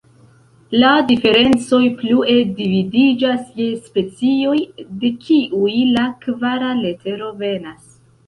[0.83, 4.55] La Diferencoj plue dividiĝas je "Specioj",
[5.03, 7.85] de kiuj la kvara letero venas.